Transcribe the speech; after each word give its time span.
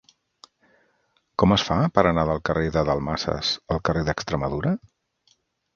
Com 1.43 1.53
es 1.57 1.65
fa 1.67 1.77
per 1.99 2.05
anar 2.13 2.25
del 2.31 2.41
carrer 2.51 2.67
de 2.79 2.85
Dalmases 2.89 3.53
al 3.77 3.87
carrer 3.91 4.05
d'Extremadura? 4.11 4.75